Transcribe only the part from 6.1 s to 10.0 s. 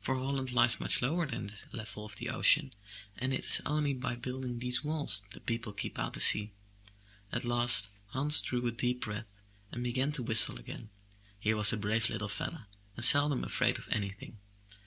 the sea. At last Hans drew a deep breath and